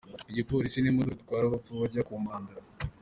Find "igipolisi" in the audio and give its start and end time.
0.31-0.77